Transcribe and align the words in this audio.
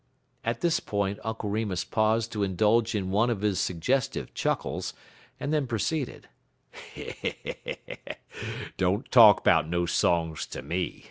"At 0.51 0.61
this 0.61 0.79
point 0.79 1.19
Uncle 1.23 1.51
Remus 1.51 1.85
paused 1.85 2.31
to 2.31 2.41
indulge 2.41 2.95
in 2.95 3.11
one 3.11 3.29
of 3.29 3.41
his 3.41 3.59
suggestive 3.59 4.33
chuckles, 4.33 4.95
and 5.39 5.53
then 5.53 5.67
proceeded: 5.67 6.27
"Don't 8.77 9.11
talk 9.11 9.43
'bout 9.43 9.69
no 9.69 9.85
songs 9.85 10.47
ter 10.47 10.63
me. 10.63 10.99